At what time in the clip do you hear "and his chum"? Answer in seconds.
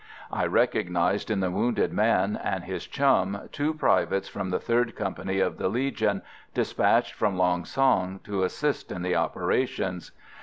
2.35-3.47